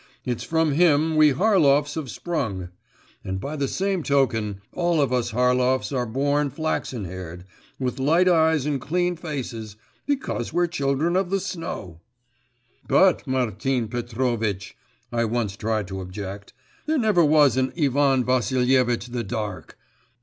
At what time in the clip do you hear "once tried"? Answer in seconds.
15.25-15.87